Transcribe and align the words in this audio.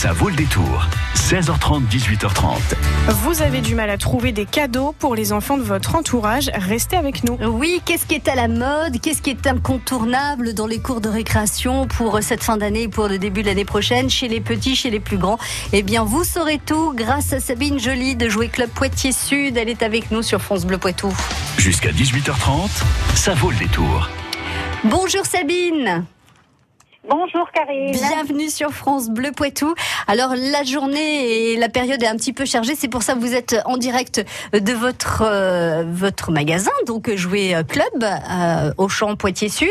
Ça 0.00 0.12
vaut 0.12 0.28
le 0.28 0.36
détour. 0.36 0.86
16h30, 1.16 1.88
18h30. 1.88 2.60
Vous 3.08 3.42
avez 3.42 3.60
du 3.60 3.74
mal 3.74 3.90
à 3.90 3.98
trouver 3.98 4.30
des 4.30 4.44
cadeaux 4.44 4.94
pour 4.96 5.16
les 5.16 5.32
enfants 5.32 5.58
de 5.58 5.64
votre 5.64 5.96
entourage 5.96 6.52
Restez 6.54 6.96
avec 6.96 7.24
nous. 7.24 7.36
Oui, 7.44 7.82
qu'est-ce 7.84 8.06
qui 8.06 8.14
est 8.14 8.28
à 8.28 8.36
la 8.36 8.46
mode? 8.46 9.00
Qu'est-ce 9.02 9.22
qui 9.22 9.30
est 9.30 9.44
incontournable 9.48 10.54
dans 10.54 10.68
les 10.68 10.78
cours 10.78 11.00
de 11.00 11.08
récréation 11.08 11.88
pour 11.88 12.22
cette 12.22 12.44
fin 12.44 12.56
d'année 12.56 12.82
et 12.82 12.88
pour 12.88 13.08
le 13.08 13.18
début 13.18 13.42
de 13.42 13.48
l'année 13.48 13.64
prochaine, 13.64 14.08
chez 14.08 14.28
les 14.28 14.40
petits, 14.40 14.76
chez 14.76 14.90
les 14.90 15.00
plus 15.00 15.18
grands 15.18 15.38
Eh 15.72 15.82
bien, 15.82 16.04
vous 16.04 16.22
saurez 16.22 16.60
tout 16.64 16.92
grâce 16.94 17.32
à 17.32 17.40
Sabine 17.40 17.80
Jolie 17.80 18.14
de 18.14 18.28
Jouer 18.28 18.46
Club 18.46 18.70
Poitiers 18.70 19.10
Sud. 19.10 19.56
Elle 19.56 19.68
est 19.68 19.82
avec 19.82 20.12
nous 20.12 20.22
sur 20.22 20.40
France 20.40 20.64
Bleu 20.64 20.78
Poitou. 20.78 21.12
Jusqu'à 21.56 21.90
18h30, 21.90 22.70
ça 23.16 23.34
vaut 23.34 23.50
le 23.50 23.56
détour. 23.56 24.08
Bonjour 24.84 25.26
Sabine 25.26 26.04
Bonjour 27.08 27.50
Karine. 27.52 27.92
Bienvenue 27.92 28.50
sur 28.50 28.70
France 28.70 29.08
Bleu 29.08 29.32
Poitou. 29.32 29.74
Alors 30.06 30.34
la 30.36 30.62
journée 30.62 31.52
et 31.52 31.56
la 31.56 31.68
période 31.70 32.02
est 32.02 32.06
un 32.06 32.16
petit 32.16 32.34
peu 32.34 32.44
chargée, 32.44 32.74
c'est 32.74 32.88
pour 32.88 33.02
ça 33.02 33.14
que 33.14 33.20
vous 33.20 33.34
êtes 33.34 33.56
en 33.64 33.78
direct 33.78 34.24
de 34.52 34.72
votre 34.72 35.22
euh, 35.24 35.84
votre 35.90 36.30
magasin, 36.30 36.70
donc 36.86 37.10
Jouer 37.14 37.56
Club 37.66 38.04
euh, 38.04 38.72
au 38.76 38.88
Champ 38.88 39.16
Poitiers 39.16 39.48
Sud. 39.48 39.68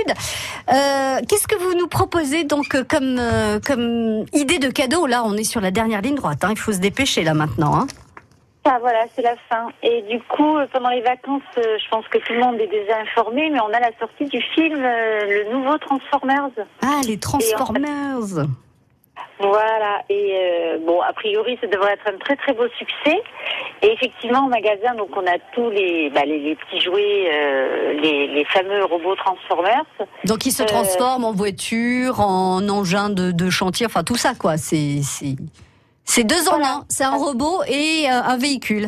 Euh, 0.73 1.19
Qu'est-ce 1.27 1.47
que 1.47 1.57
vous 1.57 1.75
nous 1.77 1.87
proposez 1.87 2.43
donc 2.43 2.75
comme 2.87 3.17
euh, 3.19 3.59
comme 3.63 4.25
idée 4.33 4.59
de 4.59 4.69
cadeau? 4.69 5.05
Là, 5.05 5.23
on 5.23 5.33
est 5.35 5.43
sur 5.43 5.61
la 5.61 5.71
dernière 5.71 6.01
ligne 6.01 6.15
droite. 6.15 6.43
Hein. 6.43 6.49
Il 6.51 6.57
faut 6.57 6.73
se 6.73 6.79
dépêcher 6.79 7.23
là 7.23 7.33
maintenant. 7.33 7.75
Hein. 7.75 7.87
Voilà, 8.79 9.05
c'est 9.15 9.21
la 9.21 9.35
fin. 9.49 9.69
Et 9.81 10.01
du 10.03 10.19
coup, 10.21 10.57
euh, 10.57 10.67
pendant 10.71 10.89
les 10.89 11.01
vacances, 11.01 11.41
euh, 11.57 11.77
je 11.83 11.89
pense 11.89 12.07
que 12.07 12.17
tout 12.19 12.33
le 12.33 12.39
monde 12.39 12.59
est 12.59 12.67
déjà 12.67 12.99
informé, 12.99 13.49
mais 13.49 13.59
on 13.61 13.73
a 13.73 13.79
la 13.79 13.91
sortie 13.99 14.25
du 14.25 14.41
film, 14.41 14.79
euh, 14.83 15.43
le 15.45 15.51
nouveau 15.53 15.77
Transformers. 15.77 16.49
Ah, 16.81 17.01
les 17.07 17.17
Transformers. 17.17 18.45
Voilà. 19.39 20.01
Et 20.09 20.33
euh, 20.33 20.77
bon, 20.85 20.99
a 21.01 21.13
priori, 21.13 21.57
ça 21.61 21.67
devrait 21.67 21.93
être 21.93 22.07
un 22.07 22.17
très 22.17 22.35
très 22.35 22.53
beau 22.53 22.67
succès. 22.77 23.21
Et 23.83 23.93
effectivement, 23.93 24.45
au 24.45 24.49
magasin, 24.49 24.95
donc 24.95 25.09
on 25.15 25.25
a 25.27 25.37
tous 25.53 25.69
les 25.69 26.09
bah, 26.09 26.25
les, 26.25 26.39
les 26.39 26.55
petits 26.55 26.81
jouets, 26.81 27.29
euh, 27.31 27.93
les, 28.01 28.27
les 28.27 28.45
fameux 28.45 28.83
robots 28.85 29.15
Transformers. 29.15 29.85
Donc 30.25 30.45
ils 30.45 30.51
se 30.51 30.63
transforment 30.63 31.25
en 31.25 31.33
voiture, 31.33 32.19
en 32.19 32.67
engin 32.67 33.09
de, 33.09 33.31
de 33.31 33.49
chantier, 33.49 33.85
enfin 33.85 34.03
tout 34.03 34.15
ça 34.15 34.33
quoi. 34.33 34.57
C'est 34.57 35.01
c'est 36.07 36.23
deux 36.23 36.47
en 36.49 36.57
Voilà. 36.57 36.67
un. 36.73 36.85
C'est 36.89 37.03
un 37.03 37.15
robot 37.15 37.61
et 37.67 38.07
euh, 38.09 38.21
un 38.23 38.37
véhicule. 38.37 38.87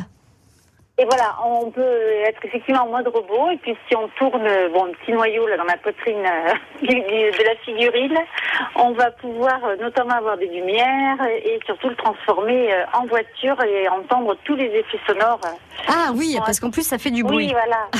Et 1.01 1.05
voilà, 1.05 1.33
on 1.45 1.71
peut 1.71 1.81
être 2.27 2.43
effectivement 2.43 2.81
en 2.83 2.89
mode 2.89 3.07
robot. 3.07 3.51
Et 3.51 3.57
puis 3.57 3.73
si 3.87 3.95
on 3.95 4.09
tourne 4.17 4.43
bon, 4.73 4.85
un 4.87 4.91
petit 4.91 5.13
noyau 5.13 5.47
là 5.47 5.55
dans 5.55 5.63
la 5.63 5.77
poitrine 5.77 6.25
euh, 6.25 6.53
du- 6.81 6.87
du- 6.87 7.31
de 7.37 7.43
la 7.45 7.55
figurine, 7.63 8.17
on 8.75 8.91
va 8.91 9.09
pouvoir 9.11 9.63
euh, 9.63 9.77
notamment 9.77 10.15
avoir 10.15 10.37
des 10.37 10.47
lumières 10.47 11.17
et 11.45 11.57
surtout 11.65 11.87
le 11.89 11.95
transformer 11.95 12.73
euh, 12.73 12.83
en 12.93 13.05
voiture 13.05 13.55
et 13.63 13.87
entendre 13.87 14.35
tous 14.43 14.55
les 14.55 14.65
effets 14.65 14.99
sonores. 15.07 15.39
Ah 15.87 16.11
oui, 16.15 16.37
parce 16.45 16.59
qu'en 16.59 16.69
plus 16.71 16.83
ça 16.85 16.97
fait 16.97 17.11
du 17.11 17.23
bruit. 17.23 17.45
Oui, 17.47 17.51
voilà. 17.53 17.87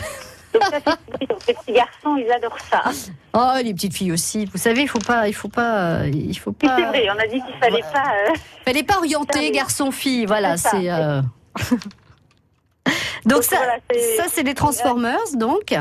Donc 0.54 0.64
ça. 0.64 0.80
Donc 1.28 1.48
les 1.48 1.54
petits 1.54 1.74
garçons, 1.74 2.18
ils 2.18 2.32
adorent 2.32 2.58
ça. 2.72 2.84
Oh, 3.34 3.54
les 3.64 3.74
petites 3.74 3.94
filles 3.96 4.12
aussi. 4.12 4.46
Vous 4.46 4.58
savez, 4.58 4.82
il 4.82 4.88
faut 4.88 5.00
pas, 5.00 5.28
il 5.28 5.34
faut 5.34 5.50
pas, 5.50 6.06
il 6.08 6.38
faut 6.38 6.52
pas. 6.52 6.76
c'est 6.78 6.84
vrai, 6.86 7.08
on 7.10 7.20
a 7.20 7.28
dit 7.28 7.42
qu'il 7.42 7.56
fallait 7.60 7.82
pas. 7.94 8.04
euh, 8.30 8.34
Fallait 8.66 8.84
pas 8.84 8.98
orienter 8.98 9.52
garçon-fille. 9.52 10.26
Voilà, 10.26 10.58
C'est 10.58 10.90
euh, 10.92 11.22
donc 11.66 11.80
Donc 13.26 13.44
ça, 13.44 13.58
voilà, 13.58 13.78
ça 14.18 14.24
c'est 14.30 14.44
les 14.44 14.54
Transformers 14.56 15.18
donc. 15.36 15.76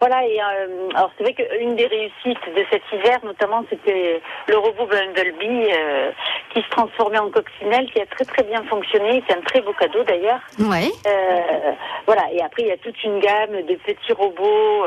Voilà, 0.00 0.24
et 0.24 0.40
euh, 0.40 0.88
alors 0.94 1.10
c'est 1.16 1.24
vrai 1.24 1.34
qu'une 1.34 1.74
des 1.74 1.86
réussites 1.86 2.54
de 2.56 2.64
cet 2.70 2.82
hiver, 2.92 3.18
notamment, 3.24 3.64
c'était 3.68 4.20
le 4.46 4.56
robot 4.56 4.86
Bumblebee 4.86 5.72
euh, 5.72 6.12
qui 6.52 6.62
se 6.62 6.68
transformait 6.70 7.18
en 7.18 7.30
coccinelle, 7.30 7.90
qui 7.90 8.00
a 8.00 8.06
très 8.06 8.24
très 8.24 8.44
bien 8.44 8.62
fonctionné. 8.64 9.22
C'est 9.28 9.36
un 9.36 9.40
très 9.40 9.60
beau 9.60 9.72
cadeau 9.72 10.04
d'ailleurs. 10.04 10.40
Ouais. 10.60 10.90
Euh, 11.06 11.72
voilà, 12.06 12.22
et 12.32 12.40
après 12.42 12.62
il 12.62 12.68
y 12.68 12.72
a 12.72 12.76
toute 12.76 13.02
une 13.02 13.18
gamme 13.18 13.62
de 13.62 13.74
petits 13.74 14.12
robots. 14.12 14.86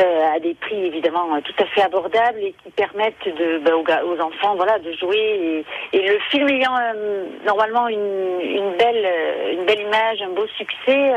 Euh, 0.00 0.34
à 0.34 0.40
des 0.40 0.54
prix 0.54 0.84
évidemment 0.84 1.34
euh, 1.34 1.40
tout 1.40 1.54
à 1.62 1.66
fait 1.66 1.82
abordables 1.82 2.38
et 2.40 2.54
qui 2.62 2.70
permettent 2.70 3.24
de, 3.24 3.58
bah, 3.64 4.02
aux, 4.04 4.20
enfants 4.20 4.54
voilà 4.54 4.78
de 4.78 4.92
jouer 4.92 5.64
et, 5.92 5.96
et 5.96 6.06
le 6.06 6.18
film 6.30 6.48
ayant 6.48 6.76
euh, 6.76 7.24
normalement 7.46 7.88
une, 7.88 8.40
une 8.42 8.76
belle 8.76 9.08
une 9.52 9.64
belle 9.64 9.80
image 9.80 10.20
un 10.22 10.28
beau 10.30 10.46
succès 10.58 11.12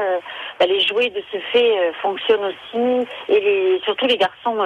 bah, 0.60 0.66
les 0.66 0.80
jouets 0.82 1.10
de 1.10 1.22
ce 1.32 1.38
fait 1.52 1.92
fonctionnent 2.02 2.46
aussi 2.46 3.08
et 3.28 3.40
les 3.40 3.82
surtout 3.84 4.08
les 4.08 4.18
garçons 4.18 4.58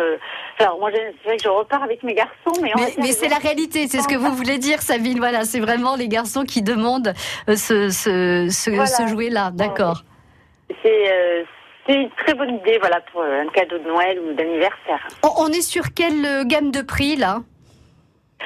alors 0.59 0.77
moi 0.79 0.91
c'est 0.93 1.27
vrai 1.27 1.37
que 1.37 1.43
je 1.43 1.49
repars 1.49 1.83
avec 1.83 2.03
mes 2.03 2.13
garçons 2.13 2.53
mais, 2.61 2.71
Mais, 2.75 2.93
mais 2.99 3.11
c'est 3.11 3.29
la 3.29 3.37
réalité, 3.37 3.87
c'est 3.87 3.99
ce 4.01 4.07
que 4.07 4.15
vous 4.15 4.31
voulez 4.33 4.57
dire, 4.57 4.81
Sabine. 4.81 5.17
Voilà, 5.17 5.43
c'est 5.43 5.59
vraiment 5.59 5.95
les 5.95 6.07
garçons 6.07 6.43
qui 6.43 6.61
demandent 6.61 7.13
ce, 7.47 7.89
ce, 7.89 8.47
ce, 8.49 8.69
Voilà. 8.69 8.85
ce 8.85 9.07
jouet-là. 9.07 9.51
D'accord. 9.53 10.03
c'est 10.81 11.11
euh, 11.11 11.43
c'est 11.87 11.95
une 11.95 12.09
très 12.11 12.33
bonne 12.33 12.55
idée 12.55 12.77
voilà 12.79 13.01
pour 13.11 13.21
un 13.23 13.47
cadeau 13.47 13.77
de 13.77 13.87
Noël 13.87 14.19
ou 14.19 14.33
d'anniversaire 14.33 15.05
On, 15.37 15.47
est 15.49 15.61
sur 15.61 15.93
quelle 15.93 16.25
euh, 16.25 16.43
gamme 16.45 16.71
de 16.71 16.81
prix 16.81 17.15
là? 17.15 17.41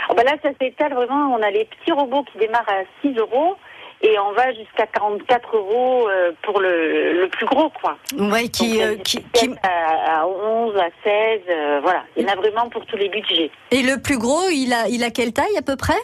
Oh, 0.10 0.16
là, 0.16 0.36
ça 0.44 0.50
s'étale 0.62 0.94
vraiment. 0.94 1.34
On 1.36 1.42
a 1.42 1.50
les 1.50 1.66
petits 1.66 1.92
robots 1.92 2.24
qui 2.32 2.38
démarrent 2.38 2.70
à 2.70 2.84
6 3.02 3.16
euros 3.18 3.56
et 4.04 4.18
on 4.20 4.32
va 4.34 4.54
jusqu'à 4.54 4.86
44 4.86 5.56
euros 5.58 6.08
euh, 6.08 6.32
pour 6.44 6.60
le, 6.60 7.14
le 7.22 7.28
plus 7.30 7.48
gros, 7.48 7.72
quoi. 7.82 7.98
Ouais, 8.18 8.48
qui, 8.48 8.74
Donc, 8.74 8.82
euh, 8.84 8.96
qui, 9.04 9.24
qui- 9.34 9.50
à, 9.64 10.22
à 10.22 10.28
11, 10.28 10.76
à 10.78 10.90
16, 11.04 11.42
euh, 11.50 11.80
voilà. 11.82 12.04
Il 12.16 12.22
y 12.24 12.26
en 12.30 12.34
a 12.34 12.36
vraiment 12.36 12.70
pour 12.70 12.86
tous 12.86 12.96
les 12.98 13.10
budgets. 13.10 13.50
et 13.72 13.82
le 13.82 14.00
plus 14.00 14.20
gros, 14.20 14.48
il 14.52 14.72
a, 14.72 14.88
il 14.88 15.04
a 15.04 15.10
quelle 15.10 15.34
taille 15.34 15.58
à 15.58 15.64
peu 15.64 15.76
près? 15.76 15.98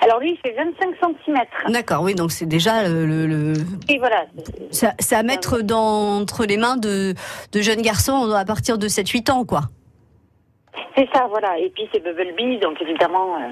Alors 0.00 0.18
lui, 0.20 0.32
il 0.32 0.38
fait 0.38 0.54
25 0.56 0.94
cm. 1.26 1.38
D'accord, 1.72 2.02
oui, 2.02 2.14
donc 2.14 2.32
c'est 2.32 2.46
déjà 2.46 2.88
le, 2.88 3.04
le, 3.26 3.52
Et 3.88 3.98
voilà. 3.98 4.24
ça- 4.70 4.94
c'est 4.98 5.14
à 5.16 5.22
mettre 5.22 5.60
dans, 5.62 6.20
entre 6.20 6.44
les 6.44 6.56
mains 6.56 6.76
de, 6.76 7.14
de 7.52 7.60
jeunes 7.60 7.82
garçons 7.82 8.30
à 8.32 8.44
partir 8.44 8.78
de 8.78 8.88
7-8 8.88 9.30
ans, 9.30 9.44
quoi. 9.44 9.60
C'est 10.96 11.08
ça, 11.14 11.26
voilà. 11.28 11.58
Et 11.58 11.70
puis 11.70 11.88
c'est 11.92 12.00
Bumblebee, 12.02 12.58
donc 12.58 12.80
évidemment, 12.80 13.36
euh, 13.36 13.50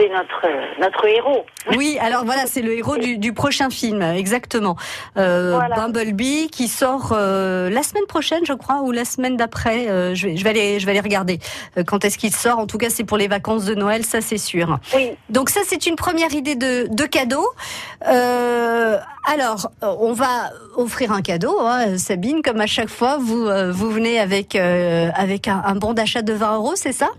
c'est 0.00 0.08
notre, 0.08 0.80
notre 0.80 1.06
héros. 1.06 1.44
Oui, 1.76 1.98
alors 2.00 2.24
voilà, 2.24 2.46
c'est 2.46 2.62
le 2.62 2.72
héros 2.72 2.96
du, 2.96 3.18
du 3.18 3.32
prochain 3.32 3.68
film, 3.70 4.00
exactement. 4.02 4.76
Euh, 5.18 5.52
Voilà. 5.54 5.74
Bumblebee 5.76 6.48
qui 6.50 6.68
sort 6.68 7.12
euh, 7.12 7.68
la 7.68 7.82
semaine 7.82 8.06
prochaine, 8.08 8.44
je 8.46 8.54
crois, 8.54 8.80
ou 8.80 8.92
la 8.92 9.04
semaine 9.04 9.36
d'après. 9.36 9.88
Euh, 9.88 10.14
je, 10.14 10.28
vais, 10.28 10.36
je 10.36 10.44
vais 10.44 10.50
aller, 10.50 10.80
je 10.80 10.86
vais 10.86 10.92
aller 10.92 11.00
regarder 11.00 11.38
quand 11.86 12.04
est-ce 12.04 12.16
qu'il 12.16 12.34
sort. 12.34 12.58
En 12.58 12.66
tout 12.66 12.78
cas, 12.78 12.88
c'est 12.88 13.04
pour 13.04 13.18
les 13.18 13.28
vacances 13.28 13.64
de 13.66 13.74
Noël, 13.74 14.04
ça 14.04 14.20
c'est 14.20 14.38
sûr. 14.38 14.78
Oui. 14.94 15.10
Donc 15.28 15.50
ça, 15.50 15.60
c'est 15.66 15.86
une 15.86 15.96
première 15.96 16.32
idée 16.32 16.54
de, 16.54 16.86
de 16.90 17.04
cadeau. 17.04 17.46
Alors, 18.02 19.70
on 19.82 20.12
va 20.12 20.50
offrir 20.76 21.12
un 21.12 21.20
cadeau, 21.20 21.58
hein, 21.60 21.98
Sabine, 21.98 22.40
comme 22.42 22.60
à 22.60 22.66
chaque 22.66 22.88
fois, 22.88 23.18
vous 23.18 23.48
vous 23.72 23.90
venez 23.90 24.18
avec 24.18 24.56
avec 24.56 25.46
un, 25.48 25.62
un 25.64 25.74
bon 25.74 25.92
d'achat 25.92 26.22
de 26.22 26.32
20 26.32 26.56
euros, 26.56 26.72
c'est 26.74 26.92
ça? 26.92 27.10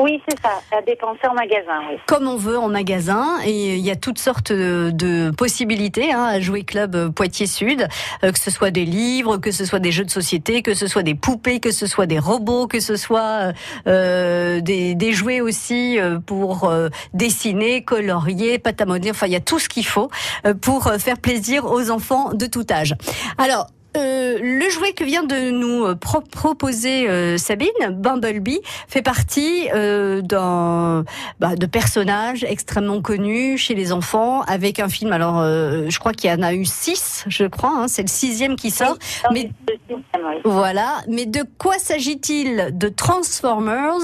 Oui, 0.00 0.22
c'est 0.28 0.40
ça. 0.40 0.60
À 0.76 0.82
dépenser 0.82 1.26
en 1.28 1.34
magasin, 1.34 1.80
oui. 1.90 1.98
comme 2.06 2.26
on 2.26 2.36
veut 2.36 2.58
en 2.58 2.68
magasin 2.68 3.26
et 3.44 3.76
il 3.76 3.84
y 3.84 3.90
a 3.90 3.96
toutes 3.96 4.18
sortes 4.18 4.52
de, 4.52 5.30
possibilités 5.36 6.12
hein, 6.12 6.24
à 6.24 6.40
jouer 6.40 6.64
club 6.64 6.94
euh, 6.94 7.10
Poitiers 7.10 7.46
Sud, 7.46 7.86
euh, 8.24 8.32
que 8.32 8.38
ce 8.38 8.50
soit 8.50 8.70
des 8.70 8.84
livres, 8.84 9.36
que 9.36 9.50
ce 9.50 9.64
soit 9.64 9.78
des 9.78 9.92
jeux 9.92 10.04
de 10.04 10.10
société, 10.10 10.62
que 10.62 10.74
ce 10.74 10.86
soit 10.86 11.02
des 11.02 11.14
poupées, 11.14 11.60
que 11.60 11.70
ce 11.70 11.86
soit 11.86 12.06
des 12.06 12.18
robots, 12.18 12.66
que 12.66 12.80
ce 12.80 12.96
soit 12.96 13.52
euh, 13.86 14.60
des, 14.60 14.94
des 14.94 15.12
jouets 15.12 15.40
aussi 15.40 15.98
euh, 15.98 16.18
pour 16.18 16.64
euh, 16.64 16.88
dessiner, 17.14 17.82
colorier, 17.84 18.60
modeler. 18.86 19.10
Enfin, 19.10 19.26
il 19.26 19.32
y 19.32 19.36
a 19.36 19.40
tout 19.40 19.58
ce 19.58 19.68
qu'il 19.68 19.86
faut 19.86 20.10
euh, 20.46 20.54
pour 20.54 20.86
euh, 20.86 20.98
faire 20.98 21.18
plaisir 21.18 21.66
aux 21.66 21.90
enfants 21.90 22.32
de 22.32 22.46
tout 22.46 22.66
âge. 22.70 22.94
Alors. 23.38 23.66
Euh, 23.96 24.38
le 24.40 24.70
jouet 24.70 24.92
que 24.92 25.04
vient 25.04 25.24
de 25.24 25.50
nous 25.50 25.84
euh, 25.84 25.94
pro- 25.94 26.20
proposer 26.20 27.08
euh, 27.08 27.36
Sabine, 27.38 27.70
Bumblebee, 27.90 28.60
fait 28.88 29.02
partie 29.02 29.68
euh, 29.74 30.20
d'un 30.22 31.04
bah, 31.40 31.56
de 31.56 31.66
personnages 31.66 32.44
extrêmement 32.44 33.00
connus 33.02 33.58
chez 33.58 33.74
les 33.74 33.92
enfants, 33.92 34.42
avec 34.42 34.78
un 34.78 34.88
film. 34.88 35.12
Alors, 35.12 35.42
je 35.42 35.98
crois 35.98 36.12
qu'il 36.12 36.30
y 36.30 36.32
en 36.32 36.42
a 36.42 36.54
eu 36.54 36.64
six, 36.64 37.24
je 37.28 37.44
crois. 37.44 37.72
Hein, 37.74 37.88
c'est 37.88 38.02
le 38.02 38.08
sixième 38.08 38.56
qui 38.56 38.70
sort. 38.70 38.96
Mais- 39.32 39.50
oui. 39.68 40.00
Voilà. 40.44 40.98
Mais 41.08 41.26
de 41.26 41.44
quoi 41.58 41.78
s'agit-il 41.78 42.70
De 42.72 42.88
Transformers? 42.88 43.94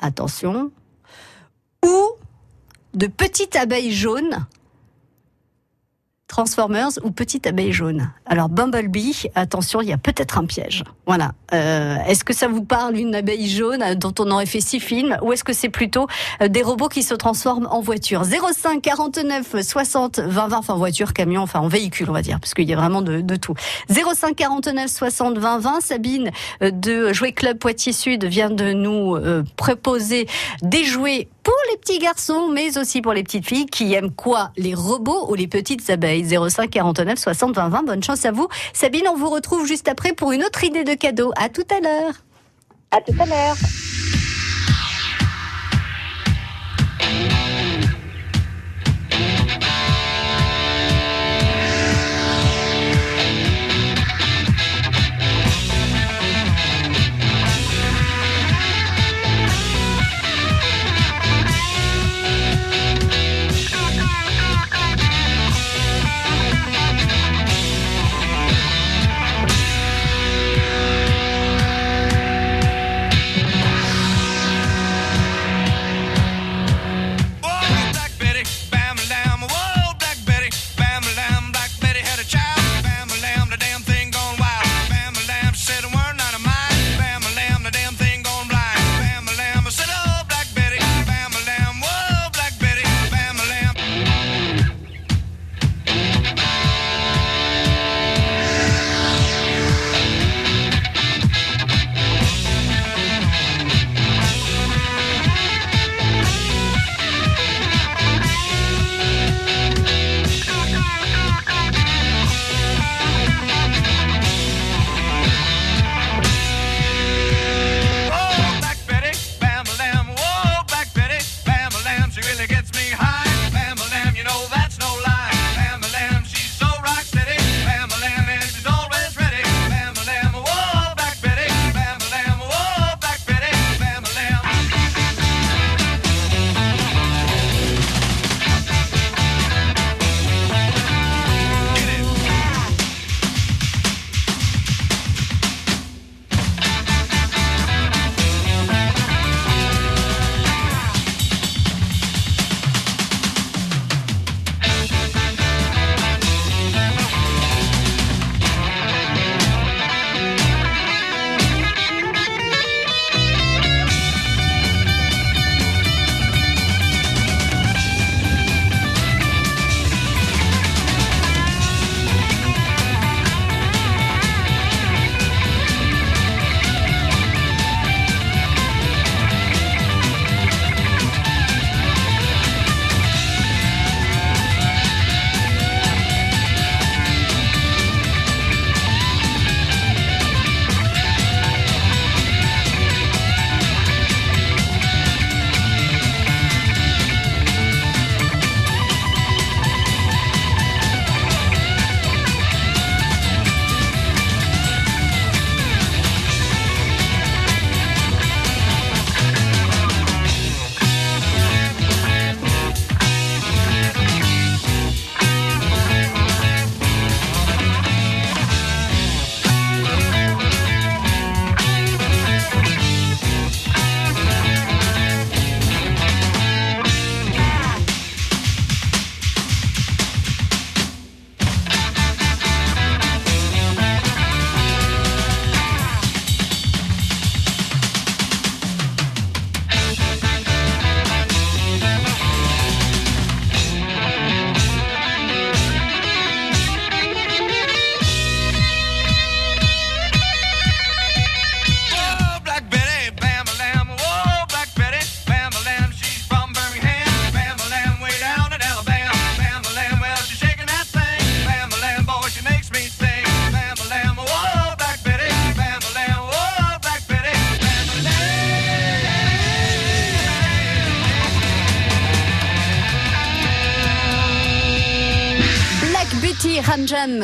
Attention. 0.00 0.70
Ou 1.84 2.08
de 2.94 3.06
petites 3.06 3.56
abeilles 3.56 3.92
jaunes 3.92 4.46
Transformers 6.28 6.90
ou 7.04 7.12
Petite 7.12 7.46
abeille 7.46 7.72
jaune. 7.72 8.10
Alors 8.26 8.48
Bumblebee, 8.48 9.28
attention, 9.34 9.80
il 9.80 9.88
y 9.88 9.92
a 9.92 9.96
peut-être 9.96 10.38
un 10.38 10.44
piège. 10.44 10.82
Voilà. 11.06 11.32
Euh, 11.54 11.96
est-ce 12.08 12.24
que 12.24 12.34
ça 12.34 12.48
vous 12.48 12.64
parle 12.64 12.96
une 12.96 13.14
abeille 13.14 13.48
jaune 13.48 13.80
euh, 13.82 13.94
dont 13.94 14.12
on 14.18 14.30
aurait 14.32 14.46
fait 14.46 14.60
six 14.60 14.80
films, 14.80 15.16
ou 15.22 15.32
est-ce 15.32 15.44
que 15.44 15.52
c'est 15.52 15.68
plutôt 15.68 16.08
euh, 16.42 16.48
des 16.48 16.62
robots 16.62 16.88
qui 16.88 17.04
se 17.04 17.14
transforment 17.14 17.68
en 17.70 17.80
voiture? 17.80 18.24
05 18.24 18.82
49 18.82 19.62
60 19.62 20.18
20 20.18 20.48
20, 20.48 20.56
enfin 20.56 20.74
voiture, 20.74 21.12
camion, 21.12 21.42
enfin 21.42 21.60
en 21.60 21.68
véhicule, 21.68 22.10
on 22.10 22.12
va 22.12 22.22
dire, 22.22 22.40
parce 22.40 22.54
qu'il 22.54 22.68
y 22.68 22.72
a 22.72 22.76
vraiment 22.76 23.02
de, 23.02 23.20
de 23.20 23.36
tout. 23.36 23.54
05 23.88 24.34
49 24.34 24.90
60 24.90 25.38
20 25.38 25.58
20. 25.58 25.80
Sabine 25.80 26.30
de 26.60 27.12
Jouet 27.12 27.32
Club 27.32 27.58
Poitiers 27.58 27.92
Sud 27.92 28.24
vient 28.24 28.50
de 28.50 28.72
nous 28.72 29.16
proposer 29.56 30.26
des 30.62 30.84
jouets 30.84 31.28
pour 31.46 31.54
les 31.70 31.76
petits 31.76 32.00
garçons, 32.00 32.48
mais 32.48 32.76
aussi 32.76 33.00
pour 33.00 33.12
les 33.12 33.22
petites 33.22 33.46
filles 33.46 33.66
qui 33.66 33.94
aiment 33.94 34.10
quoi? 34.10 34.50
Les 34.56 34.74
robots 34.74 35.30
ou 35.30 35.34
les 35.36 35.46
petites 35.46 35.88
abeilles? 35.90 36.26
05 36.26 36.68
49 36.68 37.16
60 37.16 37.54
20 37.54 37.68
20. 37.68 37.82
Bonne 37.84 38.02
chance 38.02 38.24
à 38.24 38.32
vous. 38.32 38.48
Sabine, 38.72 39.06
on 39.08 39.16
vous 39.16 39.30
retrouve 39.30 39.64
juste 39.64 39.86
après 39.86 40.12
pour 40.12 40.32
une 40.32 40.42
autre 40.42 40.64
idée 40.64 40.82
de 40.82 40.94
cadeau. 40.94 41.30
À 41.36 41.48
tout 41.48 41.62
à 41.70 41.78
l'heure. 41.78 42.14
À 42.90 43.00
tout 43.00 43.14
à 43.20 43.26
l'heure. 43.26 43.56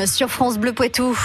Sur 0.06 0.30
France 0.30 0.58
Bleu 0.58 0.72
Poitou. 0.72 1.16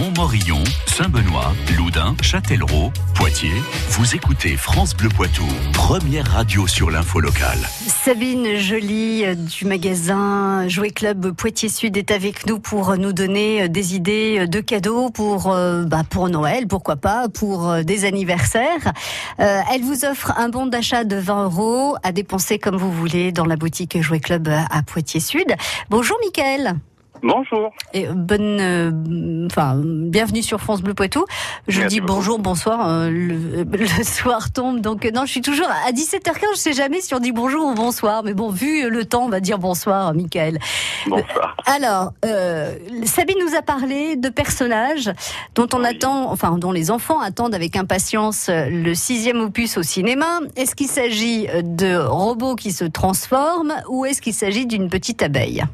Montmorillon, 0.00 0.62
Saint-Benoît, 0.86 1.52
Loudun, 1.76 2.14
Châtellerault, 2.22 2.92
Poitiers. 3.14 3.62
Vous 3.90 4.14
écoutez 4.14 4.56
France 4.56 4.96
Bleu 4.96 5.08
Poitou, 5.08 5.44
première 5.72 6.26
radio 6.26 6.66
sur 6.66 6.90
l'info 6.90 7.20
locale. 7.20 7.58
Sabine 7.86 8.56
Joly 8.56 9.24
euh, 9.24 9.34
du 9.34 9.66
magasin 9.66 10.68
Jouet 10.68 10.90
Club 10.90 11.32
Poitiers 11.32 11.68
Sud 11.68 11.96
est 11.96 12.10
avec 12.12 12.46
nous 12.46 12.58
pour 12.58 12.96
nous 12.96 13.12
donner 13.12 13.62
euh, 13.64 13.68
des 13.68 13.94
idées 13.94 14.38
euh, 14.40 14.46
de 14.46 14.60
cadeaux 14.60 15.10
pour 15.10 15.54
bah, 15.86 16.02
pour 16.08 16.28
Noël, 16.28 16.66
pourquoi 16.66 16.96
pas, 16.96 17.28
pour 17.28 17.84
des 17.84 18.04
anniversaires. 18.04 18.92
elle 19.38 19.82
vous 19.82 20.04
offre 20.04 20.32
un 20.36 20.48
bon 20.48 20.66
d'achat 20.66 21.04
de 21.04 21.16
20 21.16 21.44
euros 21.44 21.96
à 22.02 22.12
dépenser 22.12 22.58
comme 22.58 22.76
vous 22.76 22.92
voulez 22.92 23.32
dans 23.32 23.44
la 23.46 23.56
boutique 23.56 24.00
Jouet 24.00 24.20
Club 24.20 24.48
à 24.48 24.82
Poitiers 24.82 25.20
Sud. 25.20 25.54
Bonjour 25.90 26.16
Mickaël. 26.24 26.80
Bonjour. 27.22 27.72
Et 27.92 28.06
bonne, 28.06 28.58
euh, 28.60 29.46
enfin, 29.46 29.74
bienvenue 29.84 30.42
sur 30.42 30.60
France 30.60 30.80
Bleu 30.80 30.94
Poitou. 30.94 31.24
Je 31.68 31.82
dis 31.82 32.00
bonjour, 32.00 32.38
bonsoir. 32.38 32.88
Euh, 32.88 33.10
le, 33.10 33.64
soir 34.04 34.52
tombe, 34.52 34.80
donc 34.80 35.04
non, 35.12 35.26
je 35.26 35.32
suis 35.32 35.40
toujours 35.42 35.68
à 35.68 35.92
17h15. 35.92 36.40
Je 36.54 36.58
sais 36.58 36.72
jamais 36.72 37.00
si 37.00 37.14
on 37.14 37.18
dit 37.18 37.32
bonjour 37.32 37.66
ou 37.66 37.74
bonsoir, 37.74 38.22
mais 38.22 38.32
bon, 38.32 38.50
vu 38.50 38.88
le 38.88 39.04
temps, 39.04 39.24
on 39.24 39.28
va 39.28 39.40
dire 39.40 39.58
bonsoir, 39.58 40.14
Michael. 40.14 40.58
Bonsoir. 41.06 41.56
Alors, 41.66 42.12
euh, 42.24 42.74
Sabine 43.04 43.38
nous 43.46 43.54
a 43.54 43.62
parlé 43.62 44.16
de 44.16 44.30
personnages 44.30 45.10
dont 45.54 45.68
on 45.74 45.84
attend, 45.84 46.30
enfin, 46.30 46.56
dont 46.56 46.72
les 46.72 46.90
enfants 46.90 47.20
attendent 47.20 47.54
avec 47.54 47.76
impatience 47.76 48.48
le 48.50 48.94
sixième 48.94 49.40
opus 49.40 49.76
au 49.76 49.82
cinéma. 49.82 50.40
Est-ce 50.56 50.74
qu'il 50.74 50.88
s'agit 50.88 51.48
de 51.62 51.96
robots 51.96 52.56
qui 52.56 52.72
se 52.72 52.84
transforment 52.84 53.74
ou 53.90 54.06
est-ce 54.06 54.22
qu'il 54.22 54.34
s'agit 54.34 54.66
d'une 54.66 54.88
petite 54.88 55.22
abeille? 55.22 55.64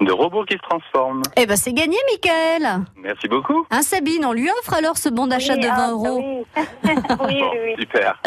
De 0.00 0.12
robots 0.12 0.44
qui 0.44 0.54
se 0.54 0.62
transforment. 0.68 1.22
Eh 1.36 1.46
ben 1.46 1.56
c'est 1.56 1.72
gagné, 1.72 1.96
Michael. 2.10 2.84
Merci 2.96 3.28
beaucoup. 3.28 3.66
Hein, 3.70 3.82
Sabine, 3.82 4.24
on 4.24 4.32
lui 4.32 4.48
offre 4.50 4.74
alors 4.74 4.96
ce 4.98 5.08
bon 5.08 5.26
d'achat 5.26 5.56
de 5.56 5.66
20 5.66 5.72
ah, 5.72 5.90
euros. 5.90 6.18
oui. 6.18 6.62
oui, 7.28 7.42
oui, 7.52 7.74
Super. 7.78 8.20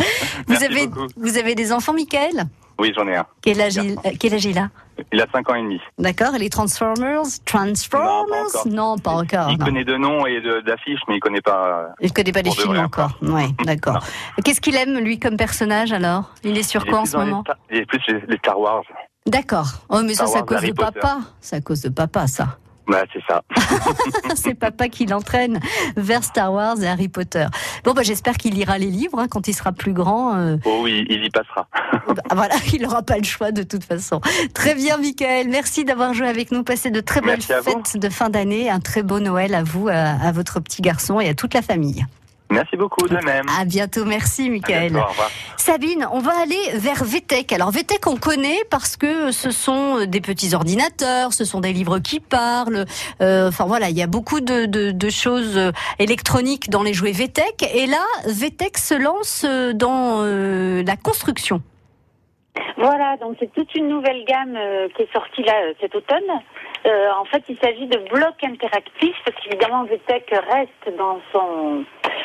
Vous 0.48 0.64
avez, 0.64 0.88
vous 1.18 1.38
avez 1.38 1.56
des 1.56 1.72
enfants, 1.72 1.94
Michael 1.94 2.46
Oui, 2.80 2.94
j'en 2.96 3.08
ai 3.08 3.16
un. 3.16 3.26
Quel 3.42 3.62
âge, 3.62 3.76
il, 3.76 3.94
euh, 3.94 4.12
quel 4.20 4.34
âge 4.34 4.46
il 4.46 4.58
a? 4.58 4.70
Il 5.12 5.22
a 5.22 5.26
5 5.32 5.50
ans 5.50 5.56
et 5.56 5.62
demi. 5.62 5.82
D'accord, 5.98 6.36
et 6.36 6.40
les 6.40 6.50
Transformers 6.50 7.24
Transformers? 7.46 8.66
Non, 8.66 8.98
pas 8.98 9.12
encore. 9.12 9.50
Il, 9.50 9.58
connaît 9.58 9.84
de 9.84 9.98
noms 9.98 10.26
et 10.26 10.42
d'affiches, 10.66 11.02
mais 11.08 11.18
il 11.18 11.20
connaît 11.20 11.42
pas. 11.42 11.90
Il 12.00 12.14
connaît 12.14 12.32
pas 12.32 12.42
les 12.42 12.52
films 12.52 12.78
encore. 12.78 13.18
Ouais, 13.22 13.48
d'accord. 13.66 14.00
Qu'est-ce 14.44 14.62
qu'il 14.62 14.76
aime, 14.76 14.98
lui, 15.00 15.20
comme 15.20 15.36
personnage 15.36 15.92
alors? 15.92 16.32
Il 16.44 16.58
est 16.58 16.64
sur 16.64 16.86
quoi 16.86 17.00
en 17.00 17.06
ce 17.06 17.18
moment? 17.18 17.44
Il 17.70 17.80
est 17.80 17.86
plus 17.86 18.00
les 18.08 18.38
Star 18.38 18.60
Wars. 18.60 18.84
D'accord. 19.26 19.68
Oh, 19.90 20.02
mais 20.04 20.14
ça, 20.14 20.28
c'est 20.28 20.38
à 20.38 20.44
cause 20.44 20.62
de 20.62 20.72
papa. 20.72 21.20
C'est 21.42 21.56
à 21.56 21.62
cause 21.62 21.82
de 21.82 21.90
papa, 21.90 22.28
ça. 22.28 22.58
Bah, 22.88 23.04
c'est 23.12 23.24
ça. 23.28 23.42
c'est 24.36 24.54
papa 24.54 24.88
qui 24.90 25.08
l'entraîne 25.08 25.60
vers 25.98 26.24
Star 26.24 26.54
Wars 26.54 26.82
et 26.82 26.88
Harry 26.88 27.08
Potter. 27.08 27.48
Bon, 27.84 27.94
bah, 27.94 28.04
j'espère 28.04 28.36
qu'il 28.38 28.54
lira 28.54 28.78
les 28.78 28.92
livres 28.92 29.20
hein, 29.20 29.28
quand 29.28 29.48
il 29.48 29.54
sera 29.54 29.72
plus 29.72 29.94
grand. 29.94 30.36
Euh. 30.36 30.58
Oh 30.66 30.82
oui, 30.84 31.06
il 31.10 31.24
y 31.24 31.30
passera. 31.30 31.68
bah, 32.08 32.22
voilà, 32.36 32.56
il 32.72 32.84
n'aura 32.84 33.02
pas 33.02 33.18
le 33.18 33.24
choix 33.24 33.52
de 33.52 33.64
toute 33.64 33.84
façon. 33.84 34.22
Très 34.54 34.76
bien, 34.76 34.98
Michael. 34.98 35.48
Merci 35.50 35.86
d'avoir 35.86 36.14
joué 36.14 36.28
avec 36.28 36.52
nous. 36.52 36.64
Passez 36.64 36.92
de 36.92 37.02
très 37.02 37.22
belles 37.22 37.42
fêtes 37.42 37.98
de 37.98 38.10
fin 38.10 38.30
d'année. 38.30 38.70
Un 38.70 38.80
très 38.80 39.02
beau 39.02 39.20
Noël 39.20 39.56
à 39.56 39.64
vous, 39.64 39.88
à 39.88 40.32
votre 40.32 40.60
petit 40.60 40.84
garçon 40.84 41.20
et 41.20 41.30
à 41.30 41.34
toute 41.34 41.56
la 41.56 41.64
famille. 41.64 42.06
Merci 42.56 42.78
beaucoup, 42.78 43.08
de 43.08 43.18
même. 43.18 43.46
À 43.60 43.66
bientôt, 43.66 44.06
merci 44.06 44.50
Michael. 44.50 44.94
Sabine, 45.58 46.08
on 46.12 46.20
va 46.20 46.32
aller 46.42 46.78
vers 46.78 47.04
VTech. 47.04 47.52
Alors 47.52 47.72
VTech, 47.72 48.08
on 48.08 48.16
connaît 48.16 48.62
parce 48.70 48.98
que 48.98 49.32
ce 49.32 49.52
sont 49.52 50.06
des 50.06 50.22
petits 50.22 50.56
ordinateurs, 50.56 51.34
ce 51.34 51.44
sont 51.44 51.60
des 51.60 51.74
livres 51.74 52.00
qui 52.00 52.20
parlent. 52.20 52.86
Euh, 53.22 53.50
enfin 53.50 53.66
voilà, 53.66 53.90
il 53.90 53.98
y 53.98 54.04
a 54.04 54.08
beaucoup 54.08 54.40
de, 54.40 54.66
de, 54.66 54.92
de, 54.92 55.10
choses 55.10 55.60
électroniques 56.00 56.70
dans 56.70 56.84
les 56.84 56.94
jouets 56.94 57.12
VTech. 57.12 57.64
Et 57.74 57.88
là, 57.88 58.04
VTech 58.26 58.78
se 58.78 58.96
lance 58.96 59.46
dans 59.76 60.22
euh, 60.24 60.84
la 60.84 60.96
construction. 60.96 61.62
Voilà, 62.78 63.18
donc 63.18 63.38
c'est 63.40 63.52
toute 63.54 63.74
une 63.76 63.88
nouvelle 63.88 64.26
gamme 64.26 64.56
euh, 64.56 64.88
qui 64.96 65.04
est 65.04 65.14
sortie 65.14 65.44
là 65.44 65.54
euh, 65.64 65.74
cet 65.80 65.96
automne. 65.96 66.42
Euh, 66.86 67.08
en 67.20 67.26
fait, 67.26 67.44
il 67.50 67.58
s'agit 67.58 67.88
de 67.88 67.98
blocs 68.10 68.44
interactifs, 68.44 69.16
parce 69.26 69.38
qu'évidemment, 69.42 69.86
VTech 69.86 70.30
reste 70.30 70.98
dans 70.98 71.20
son 71.32 71.84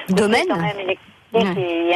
domaine 0.09 0.47
quand 0.49 0.56
même 0.56 0.97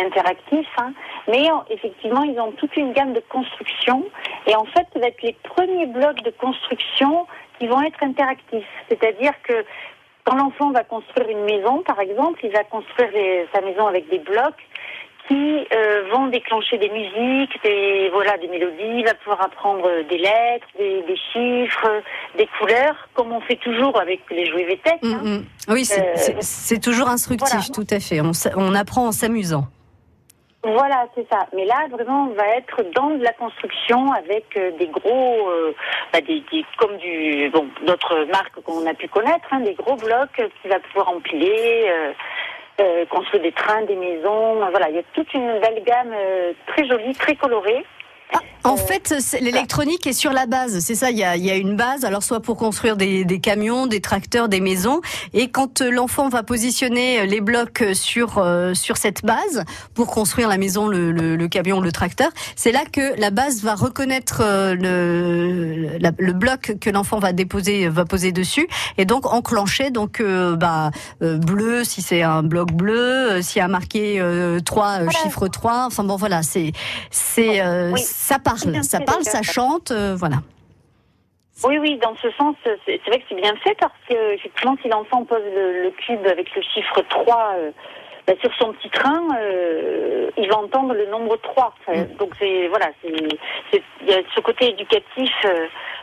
interactif. 0.06 0.66
Hein. 0.78 0.92
Mais 1.28 1.48
effectivement, 1.70 2.22
ils 2.22 2.38
ont 2.38 2.52
toute 2.52 2.76
une 2.76 2.92
gamme 2.92 3.12
de 3.12 3.22
construction. 3.28 4.04
Et 4.46 4.54
en 4.54 4.64
fait, 4.64 4.86
ça 4.92 5.00
va 5.00 5.08
être 5.08 5.22
les 5.22 5.36
premiers 5.42 5.86
blocs 5.86 6.22
de 6.22 6.30
construction 6.30 7.26
qui 7.58 7.66
vont 7.66 7.82
être 7.82 8.02
interactifs. 8.02 8.66
C'est-à-dire 8.88 9.32
que 9.42 9.64
quand 10.24 10.36
l'enfant 10.36 10.70
va 10.70 10.84
construire 10.84 11.28
une 11.28 11.44
maison, 11.44 11.82
par 11.82 12.00
exemple, 12.00 12.40
il 12.42 12.50
va 12.50 12.64
construire 12.64 13.10
sa 13.52 13.60
maison 13.60 13.86
avec 13.86 14.08
des 14.08 14.18
blocs 14.18 14.62
qui 15.28 15.66
euh, 15.73 16.04
vont 16.12 16.26
déclencher 16.28 16.78
des 16.78 16.90
musiques, 16.90 17.62
des 17.62 18.11
voilà, 18.12 18.37
des 18.38 18.49
mélodies. 18.49 18.99
Il 18.99 19.04
va 19.04 19.14
pouvoir 19.14 19.43
apprendre 19.43 19.88
des 20.09 20.19
lettres, 20.19 20.66
des, 20.78 21.16
chiffres, 21.33 22.02
des 22.37 22.49
couleurs, 22.59 23.09
comme 23.14 23.33
on 23.33 23.40
fait 23.40 23.57
toujours 23.57 23.99
avec 23.99 24.21
les 24.31 24.47
jouets 24.47 24.64
VTech. 24.64 24.99
Hein. 25.02 25.21
Mm, 25.23 25.28
mm. 25.28 25.45
Oui, 25.69 25.85
c'est 25.85 26.76
euh, 26.76 26.81
toujours 26.81 27.09
instructif, 27.09 27.71
tout 27.73 27.87
à 27.90 28.00
fait. 28.00 28.21
On, 28.21 28.33
on 28.57 28.75
apprend 28.75 29.07
en 29.07 29.12
s'amusant. 29.12 29.64
Voilà, 30.62 31.07
c'est 31.14 31.26
ça. 31.31 31.47
Mais 31.54 31.66
là, 31.66 31.87
vraiment, 31.90 32.28
on 32.31 32.35
va 32.35 32.57
être 32.57 32.83
dans 32.95 33.11
de 33.11 33.23
la 33.23 33.33
construction 33.33 34.12
avec 34.12 34.45
euh, 34.57 34.71
des 34.78 34.87
gros, 34.87 35.50
bah, 36.12 36.21
des, 36.23 36.43
comme 36.78 36.97
du, 36.99 37.50
bon, 37.50 37.66
d'autres 37.87 38.26
marques 38.31 38.61
qu'on 38.62 38.87
a 38.87 38.95
pu 38.95 39.09
connaître, 39.09 39.47
hein, 39.50 39.61
des 39.61 39.75
gros 39.75 39.97
blocs 39.97 40.50
qu'il 40.61 40.71
va 40.71 40.78
pouvoir 40.81 41.11
empiler. 41.11 41.90
Euh, 42.81 43.07
construire 43.07 43.40
des 43.40 43.52
trains, 43.52 43.83
des 43.83 43.95
maisons. 43.95 44.57
Voilà, 44.71 44.88
il 44.90 44.97
y 44.97 44.99
a 44.99 45.04
toute 45.12 45.33
une 45.33 45.61
belle 45.61 45.81
gamme 45.85 46.12
euh, 46.12 46.52
très 46.66 46.85
jolie, 46.88 47.14
très 47.14 47.37
colorée. 47.37 47.85
En 48.66 48.78
fait, 48.78 49.14
l'électronique 49.42 50.06
est 50.06 50.14
sur 50.14 50.32
la 50.32 50.46
base. 50.46 50.78
C'est 50.78 50.94
ça, 50.94 51.10
il 51.10 51.18
y 51.18 51.22
a, 51.22 51.56
une 51.56 51.76
base, 51.76 52.06
alors 52.06 52.22
soit 52.22 52.40
pour 52.40 52.56
construire 52.56 52.96
des, 52.96 53.40
camions, 53.40 53.86
des 53.86 54.00
tracteurs, 54.00 54.48
des 54.48 54.60
maisons. 54.60 55.02
Et 55.34 55.50
quand 55.50 55.82
euh, 55.82 55.90
l'enfant 55.90 56.30
va 56.30 56.42
positionner 56.42 57.20
euh, 57.20 57.24
les 57.26 57.42
blocs 57.42 57.82
euh, 57.82 57.92
sur, 57.92 58.42
sur 58.72 58.96
cette 58.96 59.22
base 59.22 59.64
pour 59.92 60.06
construire 60.06 60.48
la 60.48 60.56
maison, 60.56 60.88
le, 60.88 61.12
le, 61.12 61.48
camion, 61.48 61.80
le 61.80 61.92
tracteur, 61.92 62.30
c'est 62.56 62.72
là 62.72 62.84
que 62.90 63.20
la 63.20 63.30
base 63.30 63.62
va 63.62 63.74
reconnaître 63.74 64.42
le, 64.42 65.98
le 65.98 66.32
bloc 66.32 66.76
que 66.80 66.88
l'enfant 66.88 67.18
va 67.18 67.32
déposer, 67.34 67.88
va 67.88 68.06
poser 68.06 68.32
dessus. 68.32 68.66
Et 68.96 69.04
donc 69.04 69.26
enclencher, 69.26 69.90
donc 69.90 70.22
bah, 70.22 70.90
bleu 71.20 71.84
si 71.84 72.00
c'est 72.00 72.22
un 72.22 72.42
bloc 72.42 72.72
bleu, 72.72 73.42
s'il 73.42 73.58
y 73.58 73.62
a 73.62 73.68
marqué 73.68 74.22
3, 74.64 75.10
chiffre 75.10 75.48
3. 75.48 75.84
Enfin 75.86 76.04
bon, 76.04 76.16
voilà, 76.16 76.42
c'est... 76.42 76.72
c'est 77.10 77.60
ça 78.25 78.38
parle, 78.38 78.83
ça 78.83 79.00
parle, 79.00 79.23
ça 79.23 79.43
chante, 79.43 79.90
euh, 79.90 80.16
voilà. 80.16 80.37
Oui, 81.62 81.78
oui, 81.78 81.99
dans 82.02 82.16
ce 82.16 82.31
sens, 82.33 82.57
c'est 82.64 83.00
vrai 83.07 83.19
que 83.19 83.25
c'est 83.28 83.40
bien 83.40 83.54
fait 83.62 83.76
parce 83.78 83.93
que 84.09 84.35
effectivement, 84.35 84.76
si 84.83 84.88
l'enfant 84.88 85.25
pose 85.25 85.43
le, 85.45 85.90
cube 85.90 86.26
avec 86.26 86.52
le 86.57 86.62
chiffre 86.62 87.02
3 87.11 87.52
euh, 87.57 87.71
bah, 88.26 88.33
sur 88.40 88.50
son 88.59 88.73
petit 88.73 88.88
train, 88.88 89.23
euh, 89.38 90.31
il 90.38 90.49
va 90.49 90.57
entendre 90.57 90.95
le 90.95 91.07
nombre 91.07 91.37
3. 91.37 91.75
Mm. 91.87 92.16
Donc 92.19 92.31
c'est 92.38 92.69
voilà, 92.69 92.90
il 93.04 93.38
y 94.09 94.12
a 94.14 94.23
ce 94.35 94.40
côté 94.40 94.71
éducatif 94.71 95.31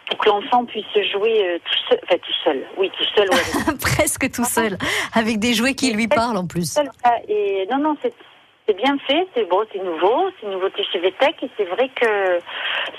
pour 0.07 0.19
que 0.19 0.29
l'enfant 0.29 0.63
puisse 0.65 0.85
jouer 1.11 1.59
tout 1.65 1.79
seul, 1.89 1.99
enfin 2.03 2.17
tout 2.17 2.33
seul, 2.43 2.65
oui, 2.77 2.91
tout 2.97 3.07
seul. 3.15 3.29
Presque 3.81 4.31
tout 4.31 4.45
seul, 4.45 4.77
avec 5.13 5.39
des 5.39 5.53
jouets 5.53 5.73
qui 5.73 5.91
lui 5.91 6.07
parlent 6.07 6.37
en 6.37 6.45
plus. 6.45 6.77
Et 7.27 7.67
non, 7.69 7.79
non, 7.79 7.97
c'est 8.01 8.13
c'est 8.67 8.75
bien 8.75 8.97
fait, 9.07 9.27
c'est 9.35 9.49
beau, 9.49 9.63
c'est 9.71 9.83
nouveau, 9.83 10.29
c'est 10.39 10.45
une 10.45 10.53
nouveauté 10.53 10.83
chez 10.91 10.99
VTech 10.99 11.35
et 11.41 11.49
c'est 11.57 11.65
vrai 11.65 11.89
que 11.89 12.39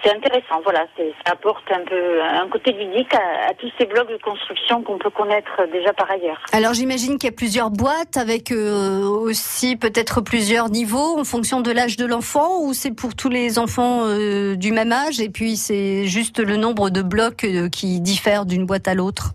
c'est 0.03 0.15
intéressant. 0.15 0.61
Voilà, 0.65 0.87
ça 0.97 1.33
apporte 1.33 1.71
un 1.71 1.85
peu 1.85 2.23
un 2.23 2.49
côté 2.49 2.73
ludique 2.73 3.15
à, 3.15 3.55
tous 3.55 3.71
ces 3.79 3.87
blocs 3.87 4.11
de 4.11 4.19
construction 4.19 4.83
qu'on 4.83 4.99
peut 4.99 5.11
connaître 5.11 5.63
déjà 5.73 5.93
par 5.93 6.11
ailleurs. 6.11 6.41
Alors 6.53 6.75
j'imagine 6.75 7.19
qu'il 7.19 7.31
y 7.31 7.33
a 7.33 7.37
plusieurs 7.37 7.71
boîtes 7.71 8.17
avec 8.17 8.51
euh, 8.51 9.05
aussi 9.05 9.77
peut-être 9.77 10.21
plusieurs 10.21 10.69
niveaux 10.69 11.19
en 11.19 11.25
fonction 11.25 11.61
de 11.61 11.71
l'âge 11.71 11.97
de 11.97 12.07
l'enfant 12.07 12.61
ou 12.63 12.73
c'est 12.75 12.95
pour 12.95 13.15
tous 13.15 13.29
les 13.29 13.59
enfants 13.59 14.07
euh, 14.07 14.57
du 14.57 14.73
même 14.73 14.93
âge 14.93 15.21
et 15.21 15.29
puis 15.29 15.57
c'est 15.57 16.07
juste 16.07 16.41
le 16.41 16.57
nombre 16.57 16.91
de 16.91 17.03
blocs 17.03 17.45
euh, 17.45 17.69
qui 17.69 18.01
diffèrent 18.01 18.47
d'une 18.47 18.67
boîte 18.67 18.89
à 18.89 18.95
l'autre? 18.95 19.33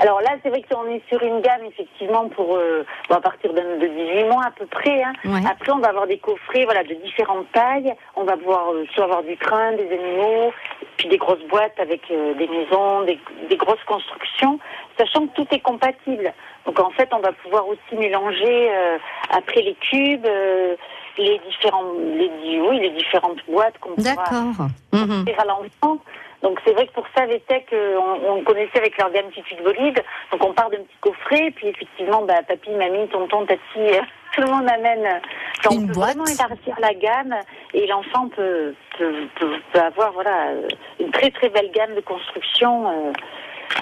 Alors 0.00 0.20
là, 0.20 0.30
c'est 0.42 0.48
vrai 0.48 0.62
qu'on 0.62 0.86
est 0.86 1.02
sur 1.08 1.22
une 1.22 1.40
gamme 1.42 1.64
effectivement 1.66 2.28
pour 2.30 2.56
euh, 2.56 2.84
à 3.10 3.20
partir 3.20 3.52
de, 3.52 3.86
18 3.86 4.24
mois 4.24 4.44
à 4.46 4.50
peu 4.50 4.66
près. 4.66 5.02
Hein. 5.02 5.12
Après, 5.48 5.72
on 5.72 5.78
va 5.78 5.88
avoir 5.88 6.06
des 6.06 6.18
coffrets, 6.18 6.64
voilà, 6.64 6.82
de 6.82 6.94
différentes 6.94 7.50
tailles. 7.52 7.94
On 8.16 8.24
va 8.24 8.36
pouvoir 8.36 8.72
euh, 8.72 8.84
soit 8.94 9.04
avoir 9.04 9.22
du 9.22 9.36
train, 9.36 9.72
des 9.72 9.88
animaux, 9.92 10.52
puis 10.96 11.08
des 11.08 11.18
grosses 11.18 11.44
boîtes 11.48 11.78
avec 11.78 12.02
euh, 12.10 12.34
des 12.34 12.48
maisons, 12.48 13.02
des, 13.02 13.56
grosses 13.56 13.84
constructions, 13.86 14.58
sachant 14.98 15.26
que 15.26 15.34
tout 15.34 15.46
est 15.52 15.60
compatible. 15.60 16.32
Donc 16.66 16.80
en 16.80 16.90
fait, 16.90 17.08
on 17.12 17.20
va 17.20 17.32
pouvoir 17.32 17.68
aussi 17.68 17.96
mélanger 17.96 18.70
après 19.30 19.62
les 19.62 19.74
cubes 19.74 20.26
les 21.18 21.40
différents, 21.46 21.92
les, 21.98 22.60
oui, 22.60 22.80
les 22.80 22.90
différentes 22.90 23.44
boîtes 23.48 23.76
qu'on 23.78 23.94
pourra 23.94 24.12
offrir 24.92 25.40
à 25.40 25.44
l'enfant. 25.44 25.98
Donc 26.42 26.58
c'est 26.64 26.72
vrai 26.72 26.86
que 26.86 26.92
pour 26.92 27.06
ça, 27.14 27.26
Vetec, 27.26 27.66
euh, 27.72 27.96
on, 27.98 28.38
on 28.38 28.44
connaissait 28.44 28.78
avec 28.78 28.96
leur 28.98 29.10
gamme 29.12 29.30
Titude 29.32 29.62
Bolide. 29.62 30.02
Donc 30.32 30.44
on 30.44 30.52
part 30.54 30.70
d'un 30.70 30.78
petit 30.78 30.96
coffret, 31.00 31.50
puis 31.54 31.68
effectivement, 31.68 32.22
bah, 32.22 32.42
papy, 32.48 32.70
mamie, 32.70 33.08
tonton, 33.08 33.44
tati, 33.46 33.60
euh, 33.78 34.00
tout 34.34 34.40
le 34.42 34.46
monde 34.48 34.68
amène. 34.68 35.04
euh, 35.04 35.68
on 35.68 35.72
Une 35.72 35.86
peut 35.88 35.92
boîte. 35.94 36.16
vraiment 36.16 36.26
élargir 36.26 36.74
la 36.80 36.94
gamme 36.94 37.34
et 37.74 37.86
l'enfant 37.86 38.28
peut, 38.34 38.74
peut, 38.98 39.26
peut, 39.38 39.56
peut 39.72 39.80
avoir 39.80 40.12
voilà 40.12 40.48
euh, 40.48 40.68
une 40.98 41.10
très 41.10 41.30
très 41.30 41.50
belle 41.50 41.70
gamme 41.72 41.94
de 41.94 42.00
construction. 42.00 42.88
euh, 42.88 43.12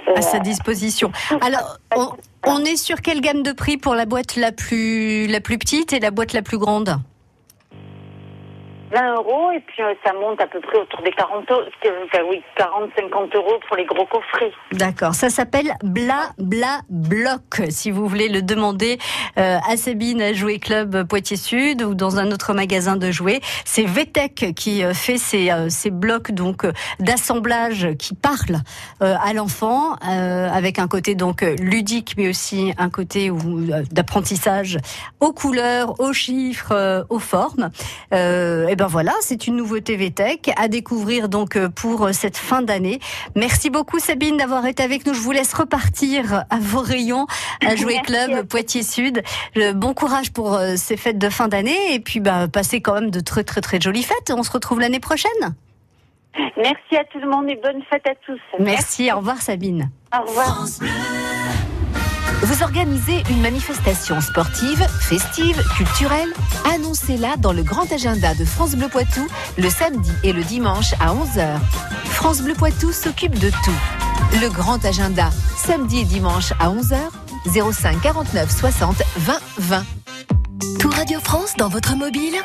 euh, 0.08 0.16
À 0.16 0.22
sa 0.22 0.38
disposition. 0.40 1.12
Alors, 1.40 1.78
on, 1.96 2.08
on 2.46 2.64
est 2.64 2.76
sur 2.76 3.00
quelle 3.02 3.20
gamme 3.20 3.42
de 3.42 3.52
prix 3.52 3.76
pour 3.76 3.94
la 3.94 4.04
boîte 4.04 4.36
la 4.36 4.50
plus, 4.52 5.26
la 5.28 5.40
plus 5.40 5.58
petite 5.58 5.92
et 5.92 6.00
la 6.00 6.10
boîte 6.10 6.32
la 6.32 6.42
plus 6.42 6.58
grande? 6.58 6.96
20 8.92 9.14
euros 9.16 9.50
et 9.52 9.61
puis 9.61 9.83
euh, 9.83 9.95
ça 10.04 10.12
monte 10.12 10.40
à 10.40 10.47
peu 10.47 10.61
près 10.61 10.78
autour 10.78 11.02
des 11.02 11.11
40 11.11 11.50
euros, 11.50 11.61
euh, 11.87 11.90
enfin, 12.07 12.23
oui, 12.30 12.42
40, 12.57 12.90
50 12.97 13.35
euros 13.35 13.59
pour 13.66 13.76
les 13.76 13.85
gros 13.85 14.07
coffrets. 14.07 14.52
D'accord, 14.73 15.14
ça 15.14 15.30
s'appelle 15.30 15.73
Bla 15.83 16.30
Bla 16.38 16.80
Bloc. 16.88 17.62
Si 17.71 17.90
vous 17.90 18.07
voulez 18.07 18.28
le 18.28 18.42
demander 18.42 18.99
euh, 19.38 19.59
à 19.68 19.76
Sabine 19.76 20.23
à 20.23 20.33
Jouet 20.33 20.59
Club 20.59 21.07
Poitiers 21.07 21.37
Sud 21.37 21.83
ou 21.83 21.95
dans 21.95 22.18
un 22.18 22.30
autre 22.30 22.54
magasin 22.54 22.97
de 22.97 23.11
jouets, 23.11 23.40
c'est 23.64 23.85
VTech 23.85 24.54
qui 24.54 24.85
euh, 24.85 24.95
fait 24.95 25.18
ces, 25.18 25.50
euh, 25.50 25.68
ces 25.68 25.90
blocs 25.90 26.33
donc 26.33 26.66
d'assemblage 27.00 27.88
qui 27.99 28.14
parlent 28.14 28.62
euh, 29.02 29.14
à 29.23 29.33
l'enfant 29.33 29.97
euh, 30.09 30.49
avec 30.50 30.78
un 30.78 30.88
côté 30.88 31.14
donc 31.14 31.42
ludique 31.42 32.14
mais 32.16 32.28
aussi 32.28 32.73
un 32.78 32.90
côté 32.90 33.30
d'apprentissage 33.90 34.78
aux 35.21 35.33
couleurs, 35.33 36.00
aux 36.00 36.12
chiffres, 36.12 37.07
aux 37.09 37.18
formes. 37.18 37.71
Et 38.12 38.76
ben 38.78 38.87
voilà, 38.87 39.12
c'est 39.23 39.49
une 39.49 39.56
nouveauté 39.56 39.97
VTech 39.97 40.52
à 40.56 40.68
découvrir 40.68 41.28
donc 41.28 41.56
euh, 41.56 41.68
pour 41.68 42.06
euh, 42.06 42.12
cette 42.12 42.37
fin 42.37 42.62
d'année. 42.62 43.00
Merci 43.35 43.70
beaucoup 43.70 43.99
Sabine 43.99 44.37
d'avoir 44.37 44.64
été 44.66 44.85
avec 44.85 45.04
nous. 45.04 45.14
Je 45.14 45.20
vous 45.20 45.32
laisse 45.32 45.52
repartir 45.52 46.44
à 46.49 46.58
vos 46.61 46.78
rayons 46.78 47.26
à 47.66 47.75
Jouer 47.76 47.99
Club. 48.04 48.47
Poitiers 48.47 48.85
Sud. 48.85 49.25
Le 49.56 49.73
bon 49.73 49.94
courage 49.94 50.32
pour 50.32 50.54
euh, 50.54 50.76
ces 50.76 50.97
fêtes 50.97 51.18
de 51.18 51.28
fin 51.28 51.49
d'année 51.49 51.92
et 51.92 51.99
puis 51.99 52.20
bah, 52.20 52.47
passez 52.47 52.80
quand 52.80 52.94
même 52.94 53.11
de 53.11 53.18
très 53.18 53.42
très 53.42 53.61
très 53.61 53.80
jolies 53.80 54.04
fêtes. 54.04 54.32
On 54.32 54.44
se 54.44 54.52
retrouve 54.52 54.78
l'année 54.78 55.00
prochaine. 55.00 55.56
Merci 56.56 56.97
à 56.97 57.02
tout 57.06 57.18
le 57.18 57.28
monde 57.28 57.50
et 57.50 57.56
bonne 57.56 57.82
fête 57.90 58.06
à 58.06 58.14
tous. 58.25 58.40
Merci, 58.61 59.11
au 59.12 59.16
revoir 59.16 59.42
Sabine. 59.42 59.90
Au 60.16 60.25
revoir. 60.25 60.66
Vous 62.42 62.62
organisez 62.62 63.25
une 63.30 63.40
manifestation 63.40 64.21
sportive, 64.21 64.87
festive, 65.00 65.61
culturelle 65.76 66.33
Annoncez-la 66.73 67.37
dans 67.37 67.52
le 67.52 67.62
grand 67.62 67.90
agenda 67.92 68.35
de 68.35 68.45
France 68.45 68.76
Bleu 68.76 68.88
Poitou 68.88 69.26
le 69.57 69.68
samedi 69.68 70.12
et 70.23 70.33
le 70.33 70.45
dimanche 70.45 70.92
à 71.00 71.14
11h. 71.14 71.59
France 72.04 72.40
Bleu 72.42 72.54
Poitou 72.54 72.92
s'occupe 72.92 73.38
de 73.38 73.50
tout. 73.50 74.38
Le 74.40 74.49
grand 74.50 74.85
agenda, 74.85 75.30
samedi 75.57 76.00
et 76.00 76.04
dimanche 76.04 76.52
à 76.61 76.71
11h, 76.71 77.73
05 77.73 78.00
49 78.02 78.50
60 78.50 79.02
20 79.16 79.38
20. 79.59 79.85
Tout 80.78 80.90
Radio 80.90 81.18
France 81.21 81.54
dans 81.59 81.68
votre 81.68 81.97
mobile 81.97 82.37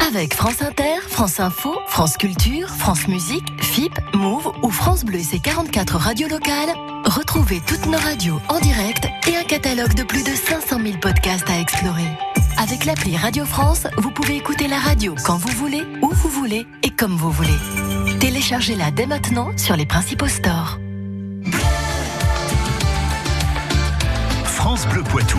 Avec 0.00 0.34
France 0.34 0.62
Inter, 0.62 1.00
France 1.08 1.40
Info, 1.40 1.74
France 1.86 2.16
Culture, 2.16 2.68
France 2.68 3.08
Musique, 3.08 3.44
FIP, 3.62 3.92
Move 4.14 4.52
ou 4.62 4.70
France 4.70 5.04
Bleu 5.04 5.18
et 5.18 5.22
ses 5.22 5.38
44 5.38 5.96
radios 5.96 6.28
locales, 6.28 6.74
retrouvez 7.04 7.60
toutes 7.66 7.86
nos 7.86 7.98
radios 7.98 8.40
en 8.48 8.60
direct 8.60 9.06
et 9.28 9.36
un 9.36 9.44
catalogue 9.44 9.94
de 9.94 10.02
plus 10.02 10.22
de 10.22 10.34
500 10.34 10.80
000 10.82 10.98
podcasts 10.98 11.48
à 11.48 11.58
explorer. 11.58 12.08
Avec 12.58 12.84
l'appli 12.84 13.16
Radio 13.16 13.44
France, 13.44 13.86
vous 13.98 14.10
pouvez 14.10 14.36
écouter 14.36 14.68
la 14.68 14.78
radio 14.78 15.14
quand 15.24 15.36
vous 15.36 15.52
voulez, 15.56 15.82
où 16.02 16.10
vous 16.10 16.28
voulez 16.28 16.66
et 16.82 16.90
comme 16.90 17.16
vous 17.16 17.30
voulez. 17.30 17.58
Téléchargez-la 18.20 18.90
dès 18.90 19.06
maintenant 19.06 19.50
sur 19.56 19.76
les 19.76 19.86
principaux 19.86 20.28
stores. 20.28 20.78
France 24.44 24.86
Bleu 24.88 25.02
Poitou. 25.02 25.38